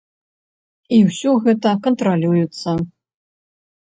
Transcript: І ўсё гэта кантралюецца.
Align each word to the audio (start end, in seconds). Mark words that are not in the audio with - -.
І 0.97 1.01
ўсё 1.09 1.31
гэта 1.43 1.69
кантралюецца. 1.87 2.69